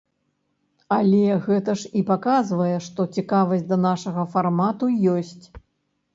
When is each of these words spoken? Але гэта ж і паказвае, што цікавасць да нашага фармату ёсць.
Але 0.95 1.35
гэта 1.47 1.75
ж 1.81 1.91
і 1.99 2.03
паказвае, 2.07 2.71
што 2.87 3.07
цікавасць 3.19 3.67
да 3.75 3.81
нашага 3.87 4.27
фармату 4.35 4.93
ёсць. 5.15 5.45